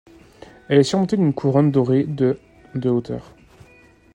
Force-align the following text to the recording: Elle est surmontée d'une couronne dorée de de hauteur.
Elle 0.67 0.79
est 0.79 0.83
surmontée 0.83 1.15
d'une 1.15 1.31
couronne 1.35 1.69
dorée 1.69 2.05
de 2.05 2.39
de 2.73 2.89
hauteur. 2.89 3.35